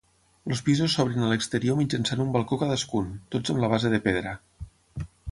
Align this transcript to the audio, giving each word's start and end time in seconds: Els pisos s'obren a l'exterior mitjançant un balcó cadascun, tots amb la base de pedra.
Els 0.53 0.61
pisos 0.67 0.93
s'obren 0.99 1.25
a 1.25 1.27
l'exterior 1.33 1.77
mitjançant 1.81 2.23
un 2.25 2.31
balcó 2.37 2.59
cadascun, 2.61 3.11
tots 3.35 3.53
amb 3.55 3.61
la 3.65 3.69
base 3.75 3.91
de 3.95 3.99
pedra. 4.07 4.33